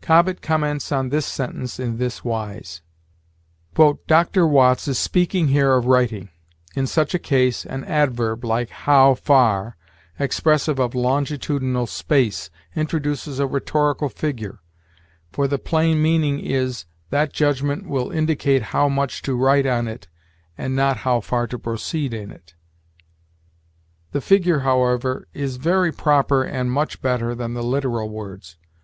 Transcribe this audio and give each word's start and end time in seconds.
Cobbett 0.00 0.40
comments 0.40 0.92
on 0.92 1.08
this 1.08 1.26
sentence 1.26 1.80
in 1.80 1.96
this 1.96 2.24
wise: 2.24 2.80
"Dr. 4.06 4.46
Watts 4.46 4.86
is 4.86 5.00
speaking 5.00 5.48
here 5.48 5.74
of 5.74 5.86
writing. 5.86 6.28
In 6.76 6.86
such 6.86 7.12
a 7.12 7.18
case, 7.18 7.66
an 7.66 7.82
adverb, 7.86 8.44
like 8.44 8.68
how 8.70 9.14
far, 9.16 9.76
expressive 10.16 10.78
of 10.78 10.94
longitudinal 10.94 11.88
space, 11.88 12.50
introduces 12.76 13.40
a 13.40 13.48
rhetorical 13.48 14.08
figure; 14.08 14.60
for 15.32 15.48
the 15.48 15.58
plain 15.58 16.00
meaning 16.00 16.38
is, 16.38 16.84
that 17.10 17.32
judgment 17.32 17.88
will 17.88 18.10
dictate 18.10 18.62
how 18.70 18.88
much 18.88 19.22
to 19.22 19.34
write 19.34 19.66
on 19.66 19.88
it 19.88 20.06
and 20.56 20.76
not 20.76 20.98
how 20.98 21.18
far 21.20 21.48
to 21.48 21.58
proceed 21.58 22.14
in 22.14 22.30
it. 22.30 22.54
The 24.12 24.20
figure, 24.20 24.60
however, 24.60 25.26
is 25.34 25.56
very 25.56 25.92
proper 25.92 26.44
and 26.44 26.70
much 26.70 27.02
better 27.02 27.34
than 27.34 27.54
the 27.54 27.64
literal 27.64 28.08
words. 28.08 28.56